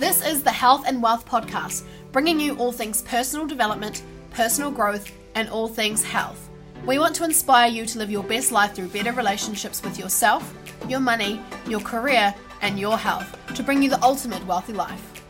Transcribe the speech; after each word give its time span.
This 0.00 0.24
is 0.26 0.42
the 0.42 0.50
Health 0.50 0.84
and 0.86 1.02
Wealth 1.02 1.26
Podcast, 1.26 1.82
bringing 2.10 2.40
you 2.40 2.56
all 2.56 2.72
things 2.72 3.02
personal 3.02 3.46
development, 3.46 4.02
personal 4.30 4.70
growth, 4.70 5.12
and 5.34 5.46
all 5.50 5.68
things 5.68 6.02
health. 6.02 6.48
We 6.86 6.98
want 6.98 7.14
to 7.16 7.24
inspire 7.24 7.68
you 7.68 7.84
to 7.84 7.98
live 7.98 8.10
your 8.10 8.22
best 8.24 8.50
life 8.50 8.72
through 8.72 8.88
better 8.88 9.12
relationships 9.12 9.82
with 9.82 9.98
yourself, 9.98 10.54
your 10.88 11.00
money, 11.00 11.38
your 11.68 11.80
career, 11.80 12.34
and 12.62 12.80
your 12.80 12.96
health 12.96 13.36
to 13.54 13.62
bring 13.62 13.82
you 13.82 13.90
the 13.90 14.02
ultimate 14.02 14.42
wealthy 14.46 14.72
life. 14.72 15.22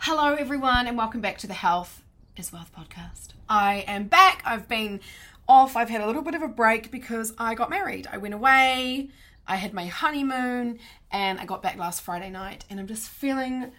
Hello, 0.00 0.34
everyone, 0.34 0.86
and 0.86 0.98
welcome 0.98 1.22
back 1.22 1.38
to 1.38 1.46
the 1.46 1.54
Health 1.54 2.02
is 2.36 2.52
Wealth 2.52 2.70
Podcast. 2.76 3.28
I 3.48 3.86
am 3.86 4.04
back. 4.04 4.42
I've 4.44 4.68
been 4.68 5.00
off. 5.48 5.76
I've 5.76 5.88
had 5.88 6.02
a 6.02 6.06
little 6.06 6.20
bit 6.20 6.34
of 6.34 6.42
a 6.42 6.48
break 6.48 6.90
because 6.90 7.32
I 7.38 7.54
got 7.54 7.70
married. 7.70 8.06
I 8.12 8.18
went 8.18 8.34
away. 8.34 9.08
I 9.46 9.56
had 9.56 9.72
my 9.72 9.86
honeymoon 9.86 10.78
and 11.10 11.38
I 11.38 11.44
got 11.44 11.62
back 11.62 11.76
last 11.76 12.02
Friday 12.02 12.30
night 12.30 12.64
and 12.68 12.80
I'm 12.80 12.86
just 12.86 13.08
feeling 13.08 13.70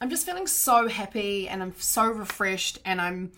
I'm 0.00 0.10
just 0.10 0.26
feeling 0.26 0.48
so 0.48 0.88
happy 0.88 1.48
and 1.48 1.62
I'm 1.62 1.74
so 1.78 2.06
refreshed 2.06 2.78
and 2.84 3.00
I'm 3.00 3.32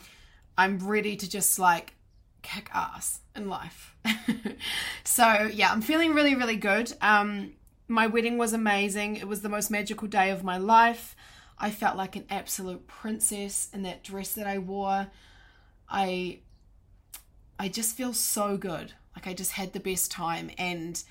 I'm 0.57 0.79
ready 0.79 1.17
to 1.17 1.29
just 1.29 1.59
like 1.59 1.95
kick 2.43 2.71
ass 2.73 3.21
in 3.37 3.49
life. 3.49 3.95
so 5.05 5.51
yeah, 5.53 5.71
I'm 5.73 5.83
feeling 5.83 6.15
really 6.15 6.35
really 6.35 6.57
good. 6.57 6.93
Um 7.01 7.53
my 7.87 8.07
wedding 8.07 8.39
was 8.39 8.55
amazing. 8.55 9.17
It 9.17 9.29
was 9.29 9.43
the 9.43 9.51
most 9.51 9.71
magical 9.71 10.09
day 10.09 10.31
of 10.31 10.43
my 10.43 10.57
life. 10.57 11.15
I 11.59 11.71
felt 11.71 11.97
like 11.97 12.17
an 12.17 12.25
absolute 12.31 12.87
princess 12.87 13.69
in 13.73 13.83
that 13.83 14.03
dress 14.03 14.33
that 14.33 14.47
I 14.47 14.59
wore. 14.59 15.09
I 15.89 16.39
I 17.59 17.69
just 17.69 17.97
feel 17.97 18.13
so 18.13 18.57
good. 18.57 18.95
Like 19.15 19.27
I 19.27 19.35
just 19.35 19.53
had 19.53 19.73
the 19.73 19.81
best 19.81 20.11
time 20.11 20.51
and 20.59 21.03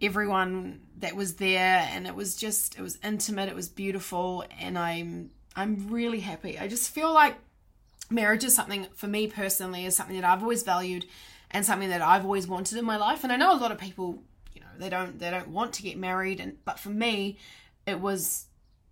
everyone 0.00 0.80
that 0.98 1.16
was 1.16 1.34
there 1.34 1.88
and 1.90 2.06
it 2.06 2.14
was 2.14 2.36
just 2.36 2.78
it 2.78 2.82
was 2.82 2.98
intimate, 3.02 3.48
it 3.48 3.54
was 3.54 3.68
beautiful 3.68 4.44
and 4.60 4.78
I'm 4.78 5.30
I'm 5.54 5.88
really 5.88 6.20
happy. 6.20 6.58
I 6.58 6.68
just 6.68 6.90
feel 6.90 7.12
like 7.12 7.36
marriage 8.10 8.44
is 8.44 8.54
something 8.54 8.86
for 8.94 9.06
me 9.06 9.26
personally 9.26 9.84
is 9.84 9.96
something 9.96 10.16
that 10.16 10.24
I've 10.24 10.42
always 10.42 10.62
valued 10.62 11.06
and 11.50 11.64
something 11.64 11.88
that 11.88 12.02
I've 12.02 12.24
always 12.24 12.46
wanted 12.46 12.78
in 12.78 12.84
my 12.84 12.96
life 12.96 13.24
and 13.24 13.32
I 13.32 13.36
know 13.36 13.54
a 13.54 13.58
lot 13.58 13.72
of 13.72 13.78
people, 13.78 14.22
you 14.54 14.60
know, 14.60 14.66
they 14.78 14.90
don't 14.90 15.18
they 15.18 15.30
don't 15.30 15.48
want 15.48 15.72
to 15.74 15.82
get 15.82 15.96
married 15.96 16.40
and 16.40 16.56
but 16.64 16.78
for 16.78 16.90
me 16.90 17.38
it 17.86 18.00
was 18.00 18.46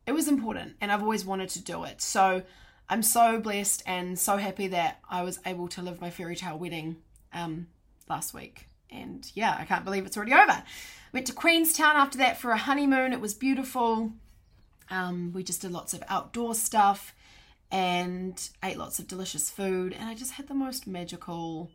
it 0.07 0.13
was 0.13 0.29
important 0.29 0.77
and 0.81 0.91
I've 0.91 1.03
always 1.03 1.25
wanted 1.25 1.51
to 1.51 1.63
do 1.63 1.85
it. 1.85 2.01
So 2.01 2.43
I'm 2.89 3.03
so 3.03 3.41
blessed 3.41 3.83
and 3.87 4.19
so 4.19 4.37
happy 4.37 4.69
that 4.69 5.01
I 5.09 5.23
was 5.23 5.39
able 5.47 5.69
to 5.69 5.83
live 5.83 6.01
my 6.01 6.11
fairy 6.11 6.37
tale 6.37 6.59
wedding 6.59 6.97
um, 7.33 7.69
last 8.09 8.35
week. 8.35 8.69
And 8.95 9.31
yeah, 9.35 9.57
I 9.59 9.65
can't 9.65 9.85
believe 9.85 10.07
it's 10.07 10.17
already 10.17 10.33
over. 10.33 10.63
Went 11.13 11.27
to 11.27 11.33
Queenstown 11.33 11.97
after 11.97 12.19
that 12.19 12.39
for 12.39 12.51
a 12.51 12.57
honeymoon. 12.57 13.13
It 13.13 13.21
was 13.21 13.35
beautiful. 13.35 14.13
Um, 14.91 15.33
we 15.33 15.43
just 15.43 15.63
did 15.63 15.73
lots 15.73 15.95
of 15.95 16.03
outdoor 16.09 16.55
stuff 16.55 17.15
and 17.71 18.49
ate 18.63 18.79
lots 18.79 18.99
of 18.99 19.09
delicious 19.09 19.51
food. 19.51 19.93
And 19.93 20.09
I 20.09 20.15
just 20.15 20.33
had 20.33 20.49
the 20.49 20.55
most 20.55 20.87
magical, 20.87 21.71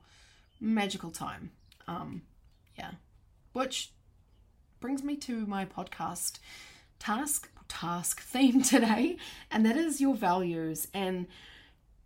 magical 0.59 1.11
time. 1.11 1.51
Um, 1.87 2.21
yeah. 2.77 2.91
Which 3.53 3.91
brings 4.79 5.03
me 5.03 5.15
to 5.17 5.45
my 5.45 5.65
podcast 5.65 6.39
task 6.99 7.49
task 7.67 8.21
theme 8.21 8.61
today, 8.63 9.17
and 9.51 9.65
that 9.65 9.77
is 9.77 10.01
your 10.01 10.15
values. 10.15 10.87
And 10.93 11.27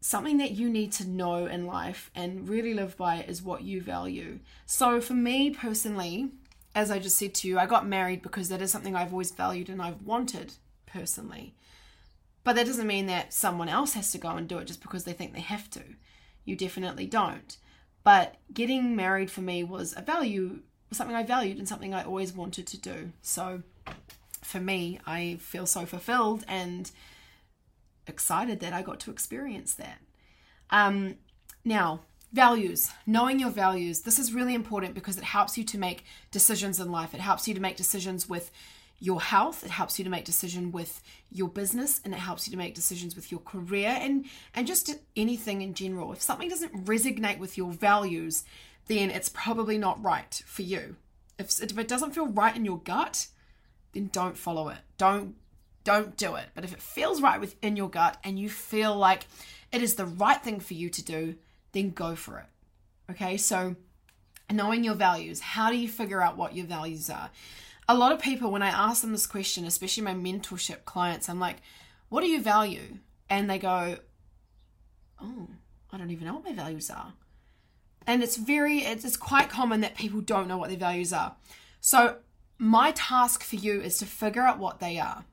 something 0.03 0.37
that 0.37 0.51
you 0.51 0.69
need 0.69 0.91
to 0.91 1.07
know 1.07 1.45
in 1.45 1.65
life 1.65 2.11
and 2.13 2.49
really 2.49 2.73
live 2.73 2.97
by 2.97 3.21
is 3.21 3.41
what 3.41 3.63
you 3.63 3.81
value. 3.81 4.37
So, 4.65 4.99
for 4.99 5.13
me 5.13 5.49
personally, 5.51 6.29
as 6.75 6.91
I 6.91 6.99
just 6.99 7.17
said 7.17 7.33
to 7.35 7.47
you, 7.47 7.57
I 7.57 7.65
got 7.65 7.87
married 7.87 8.21
because 8.21 8.49
that 8.49 8.61
is 8.61 8.69
something 8.69 8.97
I've 8.97 9.13
always 9.13 9.31
valued 9.31 9.69
and 9.69 9.81
I've 9.81 10.01
wanted 10.01 10.55
personally. 10.85 11.55
But 12.43 12.57
that 12.57 12.65
doesn't 12.65 12.85
mean 12.85 13.05
that 13.05 13.31
someone 13.31 13.69
else 13.69 13.93
has 13.93 14.11
to 14.11 14.17
go 14.17 14.31
and 14.31 14.47
do 14.47 14.57
it 14.57 14.67
just 14.67 14.81
because 14.81 15.05
they 15.05 15.13
think 15.13 15.33
they 15.33 15.39
have 15.39 15.69
to. 15.71 15.81
You 16.43 16.57
definitely 16.57 17.05
don't. 17.05 17.55
But 18.03 18.35
getting 18.53 18.97
married 18.97 19.31
for 19.31 19.39
me 19.39 19.63
was 19.63 19.93
a 19.95 20.01
value, 20.01 20.59
something 20.91 21.15
I 21.15 21.23
valued 21.23 21.59
and 21.59 21.67
something 21.67 21.93
I 21.93 22.03
always 22.03 22.33
wanted 22.33 22.67
to 22.67 22.77
do. 22.77 23.13
So, 23.21 23.63
for 24.41 24.59
me, 24.59 24.99
I 25.07 25.37
feel 25.39 25.65
so 25.65 25.85
fulfilled 25.85 26.43
and 26.45 26.91
excited 28.07 28.59
that 28.59 28.73
I 28.73 28.81
got 28.81 28.99
to 29.01 29.11
experience 29.11 29.73
that. 29.75 29.99
Um, 30.69 31.15
now, 31.65 32.01
values, 32.33 32.91
knowing 33.05 33.39
your 33.39 33.51
values. 33.51 34.01
This 34.01 34.19
is 34.19 34.33
really 34.33 34.55
important 34.55 34.95
because 34.95 35.17
it 35.17 35.23
helps 35.23 35.57
you 35.57 35.63
to 35.63 35.77
make 35.77 36.03
decisions 36.31 36.79
in 36.79 36.91
life. 36.91 37.13
It 37.13 37.21
helps 37.21 37.47
you 37.47 37.53
to 37.53 37.61
make 37.61 37.77
decisions 37.77 38.27
with 38.27 38.51
your 38.99 39.21
health, 39.21 39.65
it 39.65 39.71
helps 39.71 39.99
you 39.99 40.05
to 40.05 40.09
make 40.09 40.23
decision 40.23 40.71
with 40.71 41.01
your 41.29 41.49
business, 41.49 41.99
and 42.05 42.13
it 42.13 42.19
helps 42.21 42.47
you 42.47 42.51
to 42.51 42.57
make 42.57 42.73
decisions 42.73 43.17
with 43.17 43.31
your 43.31 43.41
career 43.41 43.89
and 43.89 44.25
and 44.55 44.65
just 44.65 44.95
anything 45.17 45.61
in 45.61 45.73
general. 45.73 46.13
If 46.13 46.21
something 46.21 46.47
doesn't 46.47 46.85
resonate 46.85 47.37
with 47.37 47.57
your 47.57 47.73
values, 47.73 48.45
then 48.87 49.09
it's 49.09 49.27
probably 49.27 49.77
not 49.77 50.01
right 50.01 50.41
for 50.45 50.61
you. 50.61 50.95
If, 51.37 51.61
if 51.61 51.77
it 51.77 51.87
doesn't 51.89 52.11
feel 52.11 52.27
right 52.27 52.55
in 52.55 52.63
your 52.63 52.79
gut, 52.79 53.27
then 53.91 54.09
don't 54.13 54.37
follow 54.37 54.69
it. 54.69 54.77
Don't 54.97 55.35
don't 55.83 56.17
do 56.17 56.35
it. 56.35 56.45
But 56.53 56.63
if 56.63 56.73
it 56.73 56.81
feels 56.81 57.21
right 57.21 57.39
within 57.39 57.75
your 57.75 57.89
gut 57.89 58.17
and 58.23 58.39
you 58.39 58.49
feel 58.49 58.95
like 58.95 59.25
it 59.71 59.81
is 59.81 59.95
the 59.95 60.05
right 60.05 60.41
thing 60.41 60.59
for 60.59 60.73
you 60.73 60.89
to 60.89 61.03
do, 61.03 61.35
then 61.71 61.91
go 61.91 62.15
for 62.15 62.39
it. 62.39 63.11
Okay? 63.11 63.37
So 63.37 63.75
knowing 64.51 64.83
your 64.83 64.95
values, 64.95 65.39
how 65.39 65.69
do 65.69 65.77
you 65.77 65.89
figure 65.89 66.21
out 66.21 66.37
what 66.37 66.55
your 66.55 66.65
values 66.65 67.09
are? 67.09 67.29
A 67.89 67.95
lot 67.95 68.13
of 68.13 68.21
people 68.21 68.51
when 68.51 68.63
I 68.63 68.69
ask 68.69 69.01
them 69.01 69.11
this 69.11 69.27
question, 69.27 69.65
especially 69.65 70.03
my 70.03 70.13
mentorship 70.13 70.85
clients, 70.85 71.27
I'm 71.27 71.39
like, 71.39 71.57
"What 72.07 72.21
do 72.21 72.27
you 72.27 72.41
value?" 72.41 72.99
And 73.29 73.49
they 73.49 73.59
go, 73.59 73.97
"Oh, 75.19 75.49
I 75.91 75.97
don't 75.97 76.11
even 76.11 76.25
know 76.25 76.35
what 76.35 76.45
my 76.45 76.53
values 76.53 76.89
are." 76.89 77.13
And 78.07 78.23
it's 78.23 78.37
very 78.37 78.79
it's, 78.79 79.17
quite 79.17 79.49
common 79.49 79.81
that 79.81 79.95
people 79.95 80.21
don't 80.21 80.47
know 80.47 80.57
what 80.57 80.69
their 80.69 80.77
values 80.77 81.11
are. 81.11 81.35
So 81.81 82.19
my 82.57 82.91
task 82.91 83.43
for 83.43 83.57
you 83.57 83.81
is 83.81 83.97
to 83.97 84.05
figure 84.05 84.43
out 84.43 84.59
what 84.59 84.79
they 84.79 84.97
are 84.97 85.25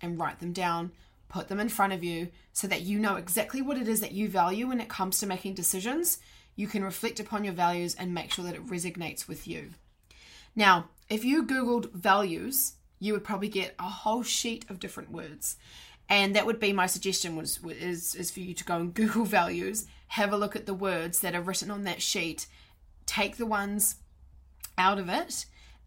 and 0.00 0.18
write 0.18 0.40
them 0.40 0.52
down, 0.52 0.92
put 1.28 1.48
them 1.48 1.60
in 1.60 1.68
front 1.68 1.92
of 1.92 2.02
you 2.02 2.28
so 2.52 2.66
that 2.66 2.82
you 2.82 2.98
know 2.98 3.16
exactly 3.16 3.62
what 3.62 3.78
it 3.78 3.88
is 3.88 4.00
that 4.00 4.12
you 4.12 4.28
value 4.28 4.68
when 4.68 4.80
it 4.80 4.88
comes 4.88 5.18
to 5.20 5.26
making 5.26 5.54
decisions. 5.54 6.18
You 6.56 6.66
can 6.66 6.82
reflect 6.82 7.20
upon 7.20 7.44
your 7.44 7.54
values 7.54 7.94
and 7.94 8.14
make 8.14 8.32
sure 8.32 8.44
that 8.44 8.54
it 8.54 8.66
resonates 8.66 9.28
with 9.28 9.46
you. 9.46 9.70
Now, 10.56 10.88
if 11.08 11.24
you 11.24 11.44
Googled 11.44 11.92
values, 11.92 12.74
you 12.98 13.12
would 13.12 13.24
probably 13.24 13.48
get 13.48 13.74
a 13.78 13.84
whole 13.84 14.22
sheet 14.22 14.64
of 14.68 14.80
different 14.80 15.12
words. 15.12 15.56
And 16.08 16.34
that 16.34 16.46
would 16.46 16.58
be 16.58 16.72
my 16.72 16.86
suggestion 16.86 17.36
was 17.36 17.60
is, 17.64 18.14
is 18.14 18.30
for 18.30 18.40
you 18.40 18.54
to 18.54 18.64
go 18.64 18.76
and 18.76 18.94
Google 18.94 19.24
values, 19.40 19.86
have 20.08 20.32
a 20.32 20.38
look 20.38 20.56
at 20.56 20.66
the 20.66 20.74
words 20.74 21.20
that 21.20 21.34
are 21.34 21.42
written 21.42 21.70
on 21.70 21.84
that 21.84 22.02
sheet, 22.02 22.46
take 23.06 23.36
the 23.36 23.46
ones 23.46 23.96
out 24.76 24.98
of 24.98 25.08
it 25.08 25.44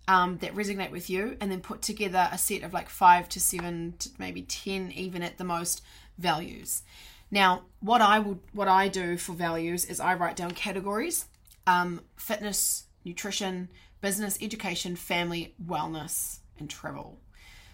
um, 0.08 0.38
that 0.38 0.56
resonate 0.56 0.92
with 0.92 1.10
you, 1.10 1.38
and 1.40 1.52
then 1.52 1.62
put 1.62 1.82
together 1.82 2.30
a 2.32 2.38
set 2.38 2.64
of 2.64 2.74
like 2.74 2.90
five 2.90 3.30
to 3.30 3.40
seven, 3.40 3.96
to 4.00 4.10
maybe 4.18 4.42
ten, 4.42 4.92
even 4.92 5.24
at 5.24 5.38
the 5.38 5.44
most, 5.44 5.82
values. 6.18 6.84
Now, 7.30 7.64
what 7.80 8.02
I 8.02 8.20
would, 8.20 8.40
what 8.52 8.68
I 8.68 8.88
do 8.88 9.18
for 9.18 9.34
values 9.34 9.86
is 9.86 10.00
I 10.00 10.16
write 10.16 10.36
down 10.36 10.52
categories: 10.52 11.26
um, 11.66 12.02
fitness, 12.16 12.86
nutrition, 13.06 13.70
business, 14.02 14.38
education, 14.42 14.96
family, 14.96 15.54
wellness, 15.64 16.40
and 16.60 16.70
travel. 16.70 17.20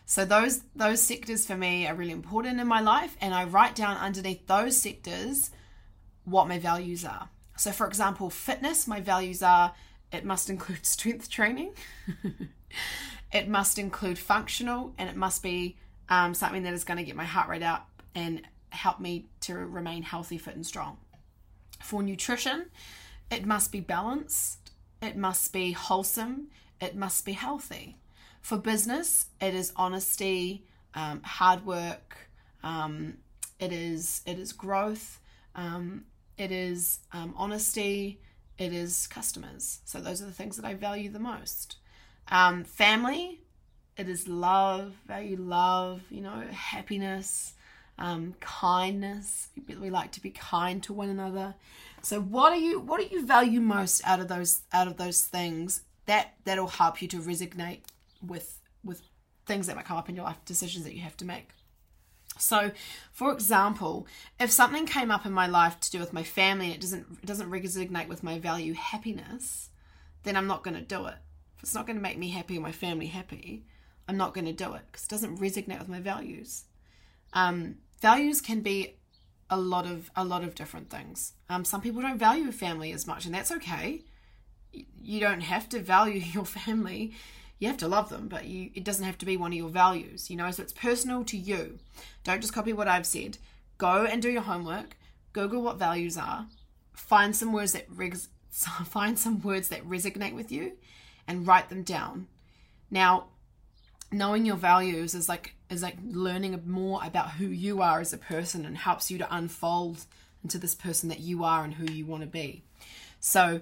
So 0.06 0.24
those 0.24 0.62
those 0.76 1.02
sectors 1.02 1.46
for 1.46 1.58
me 1.58 1.88
are 1.88 1.96
really 1.96 2.12
important 2.12 2.60
in 2.60 2.68
my 2.68 2.82
life, 2.82 3.18
and 3.20 3.34
I 3.34 3.44
write 3.44 3.76
down 3.76 3.98
underneath 3.98 4.48
those 4.48 4.78
sectors 4.78 5.52
what 6.24 6.48
my 6.48 6.60
values 6.60 7.04
are. 7.04 7.30
So, 7.58 7.72
for 7.72 7.88
example, 7.88 8.30
fitness, 8.30 8.88
my 8.88 9.02
values 9.02 9.42
are 9.42 9.74
it 10.12 10.26
must 10.26 10.50
include 10.50 10.86
strength 10.86 11.30
training. 11.30 11.74
it 13.32 13.48
must 13.48 13.80
include 13.80 14.18
functional, 14.18 14.94
and 14.98 15.10
it 15.10 15.16
must 15.16 15.44
be 15.44 15.78
um, 16.10 16.34
something 16.34 16.64
that 16.64 16.74
is 16.74 16.84
going 16.84 16.98
to 16.98 17.04
get 17.04 17.16
my 17.16 17.26
heart 17.26 17.50
rate 17.50 17.64
up 17.64 17.90
and 18.16 18.42
help 18.70 19.00
me 19.00 19.26
to 19.42 19.56
remain 19.56 20.04
healthy, 20.04 20.38
fit, 20.38 20.56
and 20.56 20.66
strong. 20.66 20.98
For 21.84 22.02
nutrition, 22.02 22.66
it 23.30 23.46
must 23.46 23.72
be 23.72 23.80
balanced, 23.80 24.72
it 25.02 25.16
must 25.16 25.54
be 25.54 25.72
wholesome, 25.72 26.48
it 26.82 26.96
must 26.96 27.26
be 27.26 27.34
healthy. 27.34 27.98
For 28.42 28.58
business, 28.58 29.28
it 29.42 29.54
is 29.54 29.74
honesty, 29.76 30.66
um, 30.96 31.22
hard 31.24 31.66
work, 31.66 32.18
um, 32.64 33.18
it 33.60 33.72
is 33.72 34.22
it 34.26 34.40
is 34.40 34.54
growth, 34.54 35.20
um, 35.56 36.06
it 36.38 36.52
is 36.52 37.00
um, 37.12 37.34
honesty, 37.38 38.20
it 38.58 38.74
is 38.74 39.08
customers. 39.08 39.80
So 39.86 40.00
those 40.00 40.22
are 40.22 40.26
the 40.26 40.32
things 40.32 40.58
that 40.58 40.66
I 40.66 40.74
value 40.74 41.10
the 41.10 41.20
most. 41.20 41.78
Um, 42.30 42.64
family, 42.64 43.42
it 43.96 44.10
is 44.10 44.28
love, 44.28 44.94
value 45.08 45.38
love, 45.38 46.02
you 46.10 46.22
know, 46.22 46.44
happiness, 46.52 47.54
um, 47.98 48.36
kindness. 48.40 49.48
We, 49.68 49.90
like 49.90 50.12
to 50.14 50.22
be 50.22 50.32
kind 50.32 50.82
to 50.84 50.94
one 50.94 51.10
another. 51.10 51.56
So 52.02 52.22
what 52.22 52.54
do 52.54 52.60
you 52.60 52.80
what 52.80 53.00
do 53.00 53.08
you 53.14 53.26
value 53.26 53.60
most 53.60 54.02
out 54.06 54.20
of 54.20 54.28
those 54.28 54.62
out 54.72 54.88
of 54.88 54.98
those 54.98 55.24
things? 55.24 55.82
That 56.06 56.34
that'll 56.46 56.68
help 56.68 57.02
you 57.02 57.08
to 57.10 57.18
resonate 57.18 57.82
with 58.26 58.60
with 58.84 59.02
things 59.46 59.68
that 59.68 59.76
might 59.76 59.86
come 59.86 59.98
up 59.98 60.10
in 60.10 60.16
your 60.16 60.26
life, 60.26 60.38
decisions 60.46 60.84
that 60.86 60.94
you 60.94 61.02
have 61.02 61.18
to 61.18 61.26
make. 61.26 61.50
So, 62.40 62.72
for 63.12 63.32
example, 63.32 64.08
if 64.40 64.52
something 64.52 64.86
came 64.86 65.12
up 65.12 65.26
in 65.26 65.32
my 65.32 65.48
life 65.48 65.80
to 65.82 65.92
do 65.92 66.00
with 66.00 66.14
my 66.14 66.24
family 66.24 66.68
and 66.68 66.76
it 66.76 66.82
doesn't 66.82 67.06
it 67.22 67.26
doesn't 67.26 67.50
resonate 67.50 68.08
with 68.08 68.24
my 68.24 68.40
value 68.40 68.74
happiness, 68.74 69.70
then 70.24 70.36
I'm 70.36 70.48
not 70.48 70.64
going 70.64 70.76
to 70.76 70.82
do 70.82 71.06
it. 71.08 71.16
If 71.58 71.64
it's 71.64 71.76
not 71.76 71.88
going 71.88 71.98
to 71.98 72.02
make 72.02 72.18
me 72.18 72.30
happy 72.30 72.58
or 72.58 72.62
my 72.62 72.72
family 72.72 73.08
happy, 73.08 73.66
I'm 74.08 74.18
not 74.18 74.34
going 74.34 74.46
to 74.46 74.54
do 74.54 74.74
it 74.74 74.82
because 74.88 75.06
it 75.06 75.10
doesn't 75.10 75.40
resonate 75.40 75.80
with 75.80 75.90
my 75.90 76.00
values. 76.00 76.66
Um, 77.34 77.78
values 78.02 78.42
can 78.42 78.62
be 78.62 78.98
a 79.50 79.58
lot 79.58 79.86
of 79.86 80.12
a 80.16 80.24
lot 80.24 80.44
of 80.44 80.56
different 80.56 80.90
things. 80.90 81.34
Um, 81.50 81.66
some 81.66 81.82
people 81.82 82.02
don't 82.02 82.18
value 82.18 82.52
family 82.52 82.92
as 82.92 83.08
much, 83.08 83.26
and 83.26 83.34
that's 83.34 83.52
okay. 83.52 84.04
You 84.72 85.20
don't 85.20 85.42
have 85.42 85.70
to 85.70 85.80
value 85.80 86.20
your 86.34 86.46
family. 86.46 87.14
You 87.60 87.68
have 87.68 87.78
to 87.78 87.88
love 87.88 88.10
them, 88.10 88.28
but 88.28 88.46
you, 88.46 88.70
it 88.76 88.84
doesn't 88.84 89.06
have 89.06 89.18
to 89.20 89.26
be 89.26 89.38
one 89.38 89.52
of 89.52 89.58
your 89.58 89.70
values. 89.70 90.30
You 90.30 90.36
know, 90.38 90.50
so 90.52 90.64
it's 90.64 90.74
personal 90.74 91.24
to 91.26 91.38
you. 91.38 91.80
Don't 92.24 92.42
just 92.42 92.54
copy 92.54 92.74
what 92.74 92.88
I've 92.88 93.06
said. 93.06 93.38
Go 93.78 94.06
and 94.06 94.22
do 94.22 94.30
your 94.30 94.44
homework. 94.44 94.98
Google 95.34 95.62
what 95.62 95.78
values 95.78 96.18
are. 96.18 96.48
Find 96.94 97.36
some 97.36 97.54
words 97.54 97.74
that 97.74 97.86
res- 97.90 98.30
find 98.52 99.18
some 99.18 99.42
words 99.42 99.70
that 99.70 99.88
resonate 99.88 100.34
with 100.34 100.52
you, 100.52 100.74
and 101.28 101.48
write 101.48 101.70
them 101.70 101.84
down. 101.84 102.28
Now, 102.90 103.26
knowing 104.12 104.46
your 104.46 104.56
values 104.56 105.14
is 105.14 105.28
like 105.28 105.54
is 105.70 105.84
like 105.84 105.98
learning 106.06 106.62
more 106.66 107.02
about 107.04 107.32
who 107.32 107.48
you 107.48 107.82
are 107.82 108.00
as 108.00 108.14
a 108.14 108.18
person 108.18 108.66
and 108.66 108.78
helps 108.78 109.12
you 109.12 109.18
to 109.18 109.36
unfold 109.36 110.06
into 110.44 110.58
this 110.58 110.76
person 110.76 111.10
that 111.10 111.20
you 111.20 111.44
are 111.44 111.64
and 111.64 111.74
who 111.74 111.92
you 111.92 112.06
want 112.06 112.22
to 112.22 112.28
be. 112.28 112.64
So 113.20 113.62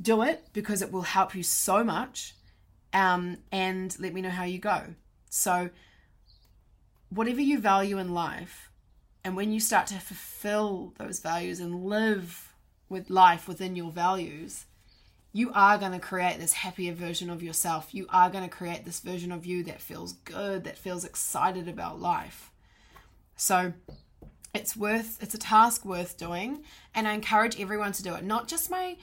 do 0.00 0.22
it 0.22 0.46
because 0.52 0.80
it 0.80 0.92
will 0.92 1.02
help 1.02 1.34
you 1.34 1.42
so 1.42 1.82
much. 1.82 2.34
Um, 2.92 3.38
and 3.50 3.96
let 3.98 4.12
me 4.12 4.20
know 4.20 4.30
how 4.30 4.44
you 4.44 4.58
go. 4.58 4.94
So, 5.30 5.70
whatever 7.08 7.40
you 7.40 7.58
value 7.58 7.98
in 7.98 8.12
life, 8.12 8.70
and 9.24 9.36
when 9.36 9.52
you 9.52 9.60
start 9.60 9.86
to 9.88 9.94
fulfill 9.94 10.94
those 10.98 11.20
values 11.20 11.60
and 11.60 11.84
live 11.84 12.54
with 12.88 13.08
life 13.08 13.48
within 13.48 13.76
your 13.76 13.90
values, 13.90 14.66
you 15.32 15.50
are 15.54 15.78
going 15.78 15.92
to 15.92 15.98
create 15.98 16.38
this 16.38 16.52
happier 16.52 16.92
version 16.92 17.30
of 17.30 17.42
yourself. 17.42 17.94
You 17.94 18.06
are 18.10 18.28
going 18.28 18.44
to 18.44 18.54
create 18.54 18.84
this 18.84 19.00
version 19.00 19.32
of 19.32 19.46
you 19.46 19.64
that 19.64 19.80
feels 19.80 20.12
good, 20.12 20.64
that 20.64 20.76
feels 20.76 21.04
excited 21.04 21.68
about 21.68 22.00
life. 22.00 22.50
So 23.36 23.72
it's 24.54 24.76
worth 24.76 25.22
it's 25.22 25.34
a 25.34 25.38
task 25.38 25.84
worth 25.86 26.18
doing 26.18 26.62
and 26.94 27.08
I 27.08 27.14
encourage 27.14 27.58
everyone 27.58 27.92
to 27.92 28.02
do 28.02 28.14
it. 28.14 28.24
Not 28.24 28.48
just 28.48 28.70
my 28.70 28.96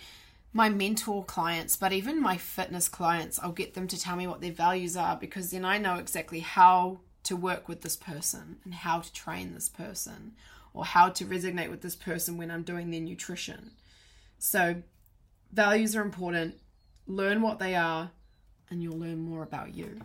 my 0.51 0.69
mentor 0.69 1.23
clients, 1.23 1.75
but 1.75 1.93
even 1.93 2.21
my 2.21 2.37
fitness 2.37 2.87
clients. 2.89 3.39
I'll 3.39 3.51
get 3.51 3.73
them 3.73 3.87
to 3.87 3.99
tell 3.99 4.15
me 4.15 4.27
what 4.27 4.41
their 4.41 4.51
values 4.51 4.97
are 4.97 5.15
because 5.15 5.51
then 5.51 5.65
I 5.65 5.77
know 5.77 5.95
exactly 5.95 6.39
how 6.39 7.01
to 7.23 7.35
work 7.35 7.67
with 7.67 7.81
this 7.81 7.95
person 7.95 8.57
and 8.63 8.73
how 8.73 8.99
to 8.99 9.13
train 9.13 9.53
this 9.53 9.69
person 9.69 10.33
or 10.73 10.85
how 10.85 11.09
to 11.09 11.25
resonate 11.25 11.69
with 11.69 11.81
this 11.81 11.95
person 11.95 12.37
when 12.37 12.49
I'm 12.49 12.63
doing 12.63 12.89
their 12.89 13.01
nutrition. 13.01 13.71
So 14.37 14.83
Values 15.51 15.95
are 15.95 16.03
important. 16.03 16.55
Learn 17.07 17.41
what 17.41 17.57
they 17.57 17.73
are, 17.75 18.11
and 18.69 18.83
you'll 18.83 18.99
learn 18.99 19.19
more 19.19 19.41
about 19.41 19.73
you. 19.73 19.99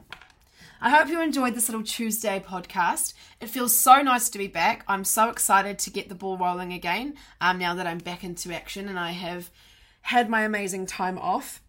I 0.80 0.90
hope 0.90 1.08
you 1.08 1.20
enjoyed 1.20 1.54
this 1.54 1.68
little 1.68 1.84
Tuesday 1.84 2.42
podcast. 2.44 3.12
It 3.40 3.50
feels 3.50 3.76
so 3.76 4.00
nice 4.00 4.30
to 4.30 4.38
be 4.38 4.46
back. 4.46 4.84
I'm 4.88 5.04
so 5.04 5.28
excited 5.28 5.78
to 5.80 5.90
get 5.90 6.08
the 6.08 6.14
ball 6.14 6.38
rolling 6.38 6.72
again 6.72 7.14
um, 7.40 7.58
now 7.58 7.74
that 7.74 7.86
I'm 7.86 7.98
back 7.98 8.24
into 8.24 8.54
action 8.54 8.88
and 8.88 8.98
I 8.98 9.10
have 9.10 9.50
had 10.04 10.28
my 10.28 10.42
amazing 10.42 10.86
time 10.86 11.18
off. 11.18 11.62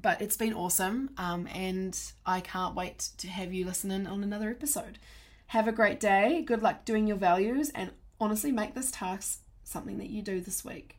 But 0.00 0.20
it's 0.20 0.36
been 0.36 0.52
awesome, 0.52 1.10
um, 1.16 1.48
and 1.52 1.98
I 2.24 2.40
can't 2.40 2.74
wait 2.74 3.08
to 3.16 3.28
have 3.28 3.52
you 3.52 3.64
listening 3.64 4.06
on 4.06 4.22
another 4.22 4.50
episode. 4.50 4.98
Have 5.48 5.66
a 5.66 5.72
great 5.72 5.98
day. 5.98 6.42
Good 6.42 6.62
luck 6.62 6.84
doing 6.84 7.06
your 7.06 7.16
values, 7.16 7.70
and 7.74 7.90
honestly, 8.20 8.52
make 8.52 8.74
this 8.74 8.90
task 8.90 9.40
something 9.64 9.96
that 9.98 10.10
you 10.10 10.20
do 10.22 10.40
this 10.40 10.64
week. 10.64 10.98